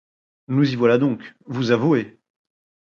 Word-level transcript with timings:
Nous 0.47 0.71
y 0.73 0.75
voilà 0.75 0.97
donc, 0.97 1.21
vous 1.45 1.69
avouez! 1.69 2.19